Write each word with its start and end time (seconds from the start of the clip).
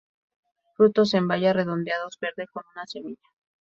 Frutos 0.75 1.13
en 1.13 1.27
baya, 1.27 1.53
redondeados 1.53 2.17
verde, 2.19 2.47
con 2.51 2.63
una 2.73 2.87
semilla. 2.87 3.21